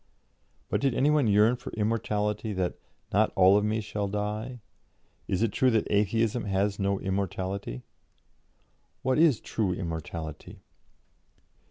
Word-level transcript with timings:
'"But 0.71 0.81
did 0.81 0.95
any 0.95 1.11
one 1.11 1.27
yearn 1.27 1.57
for 1.57 1.71
immortality, 1.73 2.53
that 2.53 2.75
"not 3.13 3.31
all 3.35 3.55
of 3.55 3.63
me 3.63 3.81
shall 3.81 4.07
die"? 4.07 4.59
"Is 5.27 5.43
it 5.43 5.51
true 5.51 5.69
that 5.69 5.85
Atheism 5.91 6.45
has 6.45 6.79
no 6.79 6.99
immortality? 6.99 7.83
What 9.03 9.19
is 9.19 9.39
true 9.39 9.73
immortality? 9.73 10.63